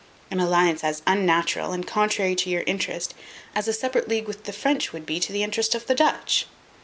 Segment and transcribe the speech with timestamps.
[0.31, 3.13] an alliance as unnatural, and contrary to your interest,
[3.53, 6.47] as a separate league with the French would be to the interest of the Dutch!